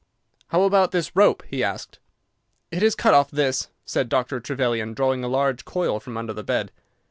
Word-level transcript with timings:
"How 0.47 0.63
about 0.63 0.89
this 0.89 1.15
rope?" 1.15 1.43
he 1.47 1.63
asked. 1.63 1.99
"It 2.71 2.81
is 2.81 2.95
cut 2.95 3.13
off 3.13 3.29
this," 3.29 3.67
said 3.85 4.09
Dr. 4.09 4.39
Trevelyan, 4.39 4.95
drawing 4.95 5.23
a 5.23 5.27
large 5.27 5.63
coil 5.63 5.99
from 5.99 6.17
under 6.17 6.33
the 6.33 6.41
bed. 6.43 6.71